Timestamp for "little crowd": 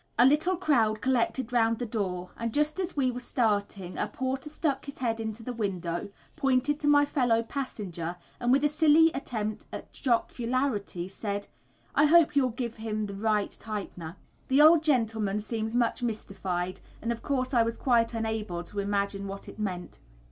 0.25-0.99